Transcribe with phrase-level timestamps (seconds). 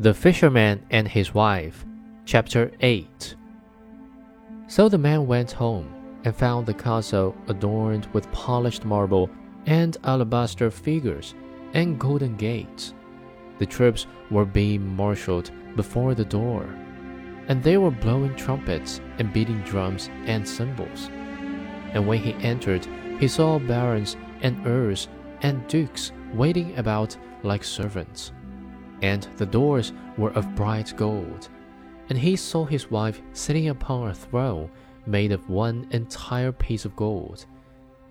[0.00, 1.84] The Fisherman and His Wife,
[2.24, 3.34] Chapter 8
[4.68, 5.92] So the man went home
[6.22, 9.28] and found the castle adorned with polished marble
[9.66, 11.34] and alabaster figures
[11.74, 12.94] and golden gates.
[13.58, 16.62] The troops were being marshaled before the door,
[17.48, 21.10] and they were blowing trumpets and beating drums and cymbals.
[21.92, 22.86] And when he entered,
[23.18, 25.08] he saw barons and earls
[25.42, 28.30] and dukes waiting about like servants
[29.02, 31.48] and the doors were of bright gold.
[32.08, 34.70] And he saw his wife sitting upon a throne
[35.06, 37.46] made of one entire piece of gold,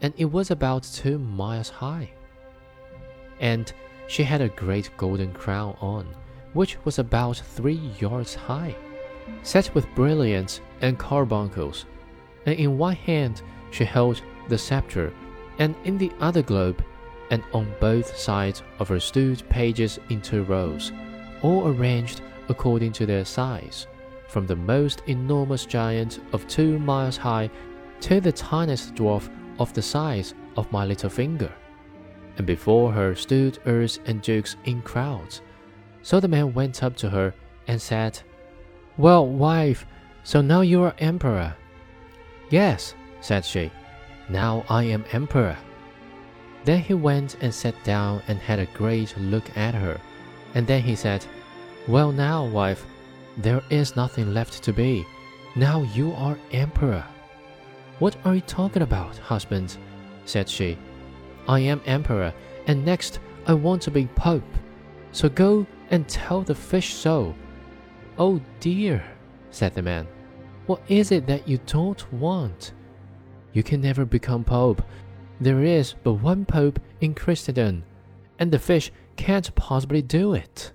[0.00, 2.10] and it was about two miles high.
[3.40, 3.72] And
[4.06, 6.06] she had a great golden crown on,
[6.52, 8.76] which was about three yards high,
[9.42, 11.86] set with brilliants and carbuncles.
[12.46, 15.12] And in one hand she held the scepter,
[15.58, 16.84] and in the other globe
[17.34, 20.92] and on both sides of her stood pages in two rows,
[21.42, 23.88] all arranged according to their size,
[24.28, 27.50] from the most enormous giant of two miles high
[28.00, 31.52] to the tiniest dwarf of the size of my little finger.
[32.36, 35.42] And before her stood earls and dukes in crowds.
[36.02, 37.34] So the man went up to her
[37.66, 38.20] and said,
[38.96, 39.86] Well, wife,
[40.22, 41.56] so now you are emperor.
[42.50, 43.72] Yes, said she,
[44.28, 45.56] now I am emperor.
[46.64, 50.00] Then he went and sat down and had a great look at her.
[50.54, 51.24] And then he said,
[51.86, 52.86] Well, now, wife,
[53.36, 55.04] there is nothing left to be.
[55.56, 57.04] Now you are emperor.
[57.98, 59.76] What are you talking about, husband?
[60.24, 60.78] said she.
[61.46, 62.32] I am emperor,
[62.66, 64.42] and next I want to be pope.
[65.12, 67.34] So go and tell the fish so.
[68.18, 69.04] Oh dear,
[69.50, 70.08] said the man.
[70.66, 72.72] What is it that you don't want?
[73.52, 74.82] You can never become pope
[75.40, 77.84] there is but one Pope in Christendom,
[78.38, 80.72] and the fish can't possibly do it.